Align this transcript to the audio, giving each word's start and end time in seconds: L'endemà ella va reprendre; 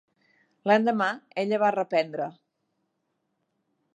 L'endemà 0.69 1.09
ella 1.43 1.59
va 1.65 1.69
reprendre; 1.77 2.29